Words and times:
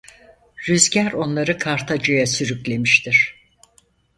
Rüzgâr 0.69 1.11
onları 1.13 1.57
Kartaca'ya 1.57 2.27
sürüklemiştir. 2.27 3.45